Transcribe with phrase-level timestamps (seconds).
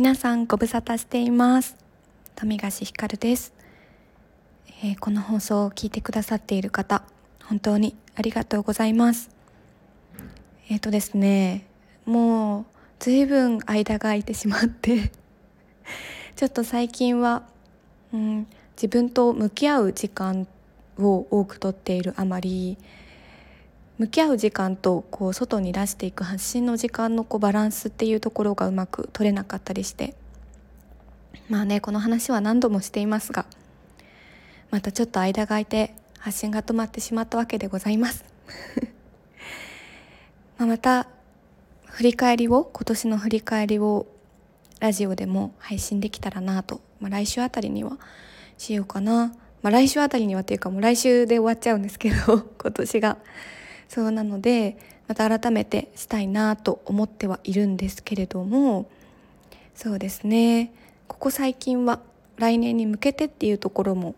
[0.00, 1.76] 皆さんご無沙汰しています。
[2.34, 3.52] 富樫ひかるです、
[4.82, 7.02] えー、この放送を聞いてくださっている方
[7.44, 9.28] 本当にありがとうございます。
[10.70, 11.66] えっ、ー、とですね
[12.06, 12.64] もう
[12.98, 15.12] ずいぶん間が空いてしまって
[16.34, 17.42] ちょっと最近は、
[18.14, 18.46] うん、
[18.76, 20.46] 自分と向き合う時間
[20.98, 22.78] を多くとっているあまり
[24.00, 30.14] 向き合う時間とこう外に出していく発信の時間のこうバランスっていうところがうまく取れなかったりして。
[31.50, 33.44] まあねこの話は何度もしていますが
[34.70, 38.24] またちょっと間が空いて発信が止まってしまったわけでございます。
[40.56, 41.06] ままた
[41.84, 44.06] 振り返りを今年の振り返りを
[44.78, 47.98] ラジオでも配信できたらなと、まあ、来週あたりには
[48.56, 53.18] しようかな、まあ、来週あたりにはっていうかもう来週で終わっちゃうんですけど 今年が。
[53.90, 58.88] そうなのでまた改めてしたいなと思ってはいるんですけれども
[59.74, 60.72] そうですね
[61.08, 61.98] ここ最近は
[62.36, 64.14] 来年に向けてっていうところも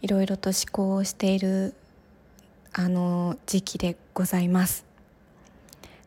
[0.00, 1.74] いろいろと思考をしている
[2.72, 4.86] あの時期でございます。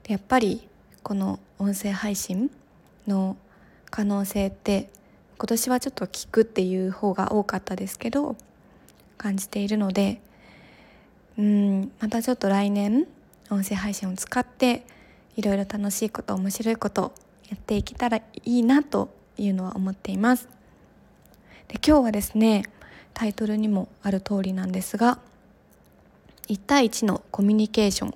[0.08, 0.68] やっぱり
[1.04, 2.50] この音声配信
[3.08, 3.38] の
[3.92, 4.90] 可能性って
[5.38, 8.36] 今年はちょっと聞くっていう方が多かったですけど
[9.18, 10.22] 感じているので
[11.38, 13.08] うんまたちょっと来年
[13.50, 14.86] 音声配信を使って
[15.36, 17.14] いろいろ楽しいこと面白いこと
[17.50, 20.48] やっていけたらいいなというのは思っています。
[21.68, 22.64] で今日はですね
[23.14, 25.20] タイトルにもある通りなんですが
[26.48, 28.14] 1対1のコミュニケーションっ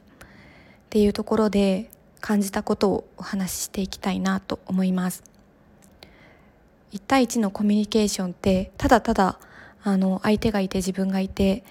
[0.90, 5.24] ていうところで感じたことをお話ししていきたいなと思います。
[6.92, 9.40] 1対1のコミュニケーションってただただ
[9.84, 11.64] あの相手がいて自分がいて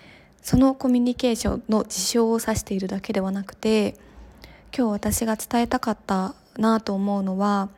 [0.44, 3.96] そのコミュニケーションの事象を指しているだけではなくて
[4.76, 7.70] 今日私が伝えたかったなと思うのは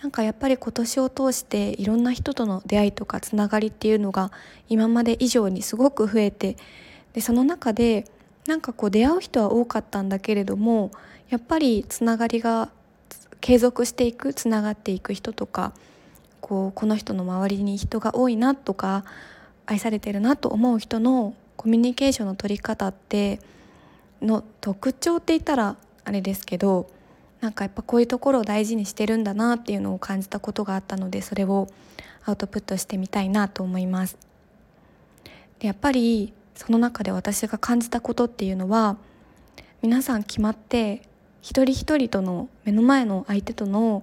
[0.00, 4.32] なんかやっぱり今年を通していろんな人との出会いとかつながりっていうのが
[4.70, 6.56] 今まで以上にすごく増えて
[7.12, 8.06] でその中で
[8.46, 10.92] なんかこう出会う人は多かったんだけれども
[11.28, 12.70] やっぱりつながりが
[13.42, 15.74] 継続していくつながっていく人とか
[16.40, 19.04] こうこの人の周りに人が多いなとか
[19.66, 23.38] 愛されてるなと思う人のコミュニケーションの取り方って
[24.22, 26.88] の特徴って言ったらあれですけど
[27.42, 31.68] なんかやっぱこういうところを大事にしてるんだなっていうのを感じたことがあったのでそれを
[32.24, 34.16] アウトプットしてみたいなと思います。
[35.58, 38.96] でやっぱりその中で私が感じたことっていうのは
[39.82, 41.02] 皆さん決まって
[41.42, 44.02] 一人一人との目の前の相手との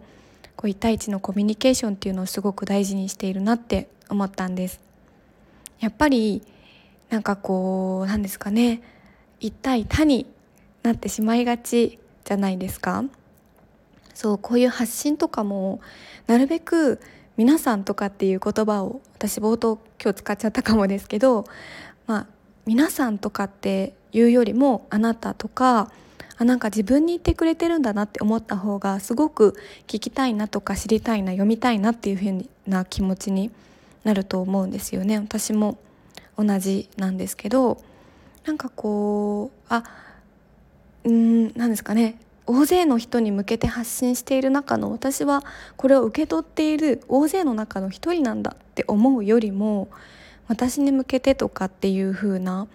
[0.56, 4.80] こう1対1のコミュニケーションっていうのをすごく大事にしているなって思ったんです。
[5.80, 6.44] やっぱり
[7.10, 8.82] なんかこうなんですかね。
[9.40, 10.26] 一対他に
[10.84, 13.06] なってしまいがちじゃないですか。
[14.14, 15.80] そうこういう発信とかも
[16.26, 17.00] なるべく
[17.38, 21.46] 皆さんとかっていう言葉を私冒頭今日使っちゃったかもですけど
[22.08, 22.28] まあ
[22.66, 25.92] 皆さんとかっていうよりもあなたとか
[26.38, 33.52] あなんか自分に言ってくれてるんだなって思った方がすごく聞きたいなとか知りたいな読みたいなっていう風な気持ちに
[34.04, 35.20] なると思うんですよね。
[35.20, 35.78] 私も
[36.38, 37.82] 同じなんですけど
[38.46, 39.84] なんかこうあ
[41.04, 45.44] うん何ですかね大勢の人に向けて発信している中の私は
[45.76, 49.90] これを受け取っている大勢の中の一人なんだって思うよりも
[50.48, 52.68] 私に向けてとかっていう風な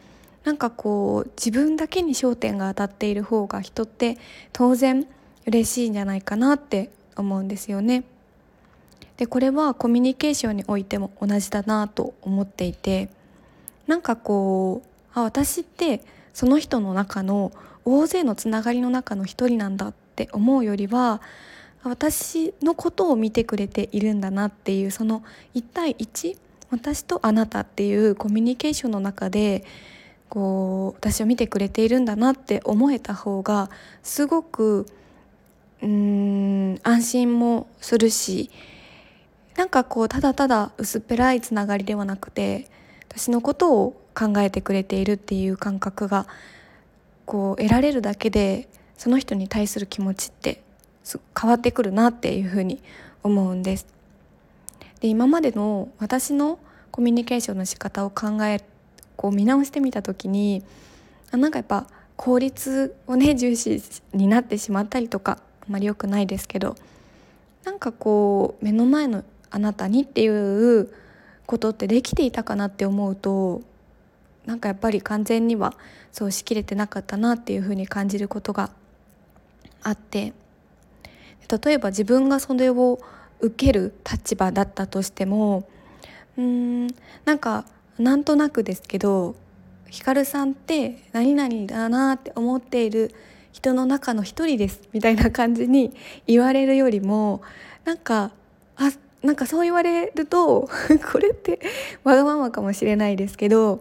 [0.44, 4.18] なんかこう自分だけに焦点が当たっている方が人って
[4.52, 5.06] 当然
[5.46, 8.04] 嬉しいんじゃないかなって思うんですよね。
[9.16, 13.08] でこれはコミュニケーションにおいても同じだなと思っていて
[13.86, 17.52] なんかこうあ私ってその人の中の
[17.84, 21.20] 大勢のつながりの中の一人なんだって思うよりは
[21.82, 26.38] 私のことを見てくれているんだなっていうその1対1
[26.70, 29.64] 私とあなたっていうコミュニケーションの中で
[30.28, 33.68] こう私を見てくれているんだなって思えた方が
[34.02, 34.86] すごく
[35.82, 38.50] うーん安心もするし
[39.56, 42.68] なんかこうただただ薄っぺらいつながりではなくて
[43.14, 46.26] 私のことを考えてくれているっていう感覚が
[47.26, 50.62] こう得られるだけでその人に対する気持ちって
[51.38, 52.82] 変わってくるなっていうふうに
[53.22, 53.86] 思うんです。
[55.00, 56.58] で今までの私の
[56.90, 58.60] コミュニケーションの仕方を考え
[59.16, 60.62] こう見直してみた時に
[61.30, 61.86] あなんかやっぱ
[62.16, 63.82] 効率をね重視
[64.12, 66.76] になってしまったりとかあまり良くないですけど
[67.64, 70.88] なんかこう目の前のあなたにっていう
[71.52, 73.60] ことってできていたかなって思うと
[74.46, 75.74] なんかやっぱり完全には
[76.10, 78.70] そうしきれてなかったなっていうふうに感じることが
[79.82, 80.32] あって
[81.64, 82.98] 例えば自分がそれを
[83.40, 85.68] 受ける立場だったとしても
[86.38, 86.86] うん
[87.26, 87.66] なんか
[87.98, 89.34] なんとなくですけど
[89.90, 93.14] ひかるさんって何々だなって思っている
[93.52, 95.92] 人の中の一人ですみたいな感じに
[96.26, 97.42] 言われるよりも
[97.84, 98.30] なんか
[98.76, 98.90] あ
[99.22, 100.68] なんかそう言われると
[101.12, 101.60] これって
[102.04, 103.78] わがままかもしれないですけど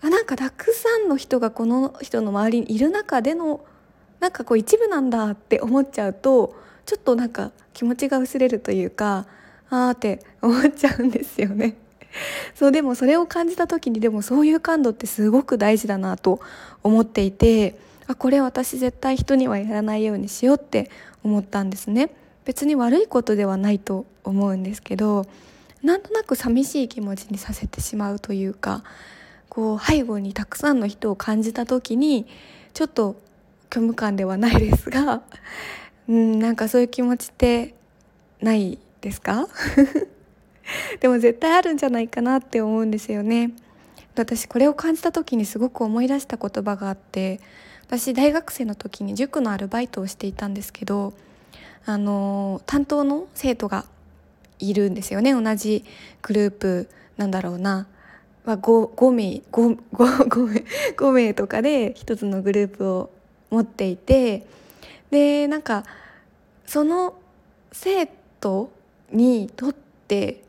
[0.00, 3.64] あなんかたくさんの人がこの人の周りにいる中での
[4.20, 6.54] なんかこう一部なんだって思っちゃうと
[6.86, 9.26] ちょっとなんか気持ちが薄れるというか
[9.70, 11.76] あーって思っちゃうんですよね。
[12.54, 16.40] そうでもそれを感じた時にでもそういう感度ってすごく大事だなと
[16.82, 17.76] 思っていて
[18.06, 20.90] あこれ私絶対人にはやらないようにしようって
[21.24, 22.10] 思ったんですね
[22.44, 25.26] 別に悪いことではないと思うんですけど
[25.82, 28.84] なんとなく寂しい気持ちにさせてしまうというか
[29.48, 32.26] こう背後にたくさんの人を感じた時に
[32.74, 33.16] ちょっと
[33.72, 35.22] 虚無感ではないですが
[36.08, 37.74] うんなんかそういう気持ちって
[38.40, 39.48] ないですか？
[41.00, 43.52] でも絶対あるんじゃないかなって思うんですよね。
[44.14, 47.40] 私これを感じた時にすごく思い出した言葉があって
[47.86, 51.14] 私大学生の時に塾のアルバイトをしていたんですけど
[51.84, 53.84] あの担当の生徒が
[54.58, 55.32] いるんですよね。
[55.32, 55.84] 同じ
[56.22, 57.86] グループなんだろうな、
[58.46, 58.56] 5,
[58.94, 60.64] 5, 名 5, 5,
[60.96, 63.10] 5名とかで一つのグループを
[63.50, 64.46] 持っていて。
[65.12, 65.84] でなんか
[66.66, 67.14] その
[67.70, 68.06] 生
[68.40, 68.72] 徒
[69.12, 69.74] にとっ
[70.08, 70.42] て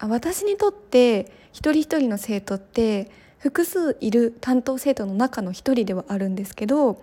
[0.00, 7.00] 私にとって一人一人の生徒って複数いる担当生徒の中の一人ではあるんですけど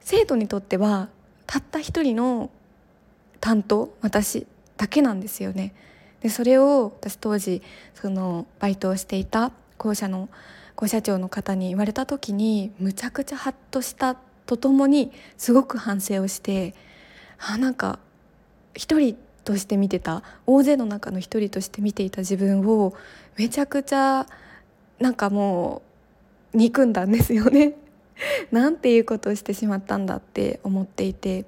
[0.00, 1.08] 生徒にとっては
[1.46, 2.50] たった一人の
[3.40, 4.46] 担当私
[4.76, 5.74] だけなんですよね。
[6.20, 7.62] でそれを私当時
[7.94, 10.28] そのバイトをしていた校舎の
[10.74, 14.16] 校舎長の方に言われた時にむちゃくちゃハッとした
[14.46, 16.74] とともにすごく反省をして
[17.38, 17.98] あなんか
[18.74, 22.94] 一人として見てた大勢の中の一人として見ていた自分を
[23.36, 24.26] めちゃくちゃ
[24.98, 25.82] なんかも
[26.52, 27.74] う憎んだんですよね。
[28.50, 31.44] なんていうことをしてしまったんだって思っていて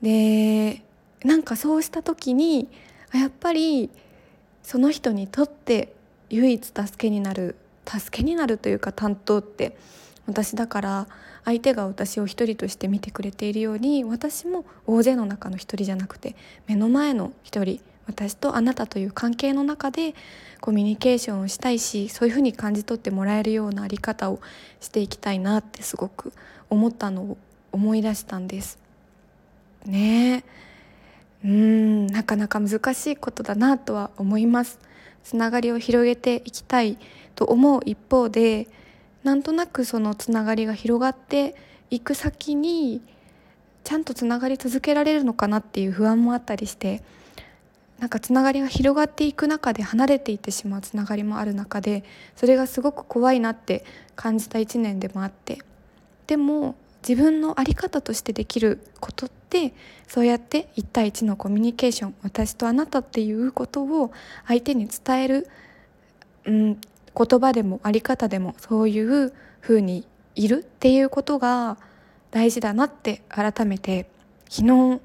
[0.00, 0.82] で
[1.24, 2.68] なんかそうした時に
[3.12, 3.90] やっぱり
[4.62, 5.94] その人にとって
[6.30, 7.56] 唯一助けになる
[7.86, 9.76] 助けになるというか担当って
[10.26, 11.08] 私だから
[11.44, 16.36] 相手が私を一人として見てくれているように私も大勢の中の一人じゃなくて
[16.66, 20.14] 目の前の一人私とあなたという関係の中で
[20.60, 24.40] コミュニケーションをしたいしそういうふうに感じ取ってもらえるようなあり方を
[24.80, 26.32] していきたいなってすごく
[26.68, 27.38] 思ったのを
[27.72, 28.78] 思い出したんです。
[29.86, 30.57] ねうんな
[32.28, 34.78] かなか難しいことだなとは思います。
[35.24, 36.98] つながりを広げていきたい
[37.34, 38.68] と思う一方で
[39.24, 41.56] なんとなくそのつながりが広がって
[41.90, 43.00] いく先に
[43.84, 47.02] ちゃんとつながり続けられるのかなっていう不安もあったりして
[47.98, 52.04] なんかつながりが広がっていく中で離れていってしまうつながりもある中で
[52.36, 53.84] それがすごく怖いなって
[54.14, 55.58] 感じた1年でもあって
[56.26, 56.76] でも
[57.06, 59.74] 自分の在り方としてできることって
[60.06, 64.12] そうやって1対1のコミュニケーション私とあなたっていうことを
[64.46, 65.48] 相手に伝える、
[66.44, 66.80] うん、
[67.16, 71.78] 言葉でもあり方でもそういう風にいるっていうことが
[72.30, 74.08] 大事だなって改めて
[74.48, 75.00] 昨日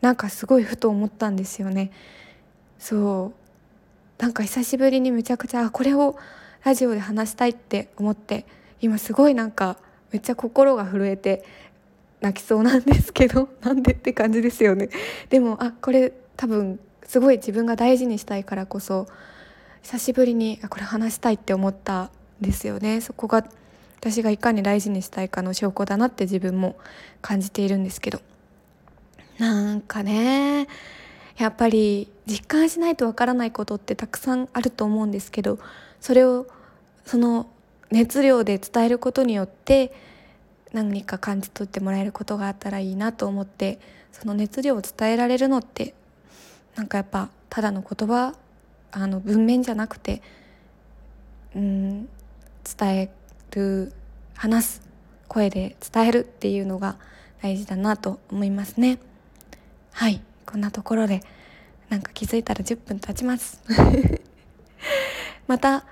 [0.00, 1.92] なんかすごいふと思ったんですよね。
[2.78, 3.32] そ
[4.18, 6.16] うなんか久しぶりにめちゃくちゃこれを
[6.64, 8.44] ラジオで話したいって思って
[8.80, 9.78] 今すごいなんか
[10.10, 11.44] めっちゃ心が震えて
[12.22, 14.88] 泣きそうなんですけど なんでって感じですよね。
[15.28, 19.06] でもあこれ多分すごい自分が大事にしたいからこそ
[19.82, 22.10] 久しぶりにこれ話したいって思ったん
[22.40, 23.44] ですよねそこが
[23.98, 26.76] 私がいかに大事にしたいかの証拠だなって自分も
[27.20, 28.20] 感じているんですけど
[29.38, 30.68] なんかね
[31.36, 35.58] やっぱり実感しないとわからないことってたくさんあると思うんですけど
[36.00, 36.46] それを
[37.04, 37.48] その
[37.90, 39.92] 熱量で伝えることによって
[40.72, 43.78] 何か感じ取ってもらえることがあったらいいなと思って
[44.10, 45.94] その熱量を伝えられるのって
[46.76, 48.34] なんかやっぱただの言葉
[48.90, 50.22] あの文面じゃなくて
[51.54, 52.08] うん
[52.64, 53.10] 伝え
[53.50, 53.92] る
[54.34, 54.82] 話す
[55.28, 56.96] 声で伝えるっていうのが
[57.42, 58.98] 大事だなと思いますね。
[59.92, 60.20] はい。
[60.44, 61.22] こんなところで
[61.88, 63.62] なんか気づいたら10分経ちます。
[65.48, 65.86] また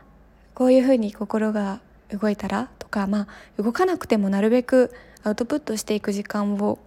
[0.55, 1.81] こういうふうに心が
[2.17, 6.79] 動いたらとかまあ動かなくてもなるべくアウトプットしていく時間を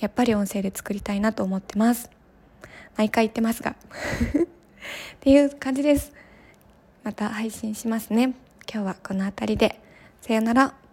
[0.00, 2.10] やっぱり音声で作りたいなと思ってます。
[2.96, 3.72] 毎回言ってますが。
[3.74, 3.74] っ
[5.20, 6.12] ていう感じです。
[7.02, 8.34] また配信しますね。
[8.70, 9.80] 今日はこの辺りで。
[10.20, 10.83] さよなら。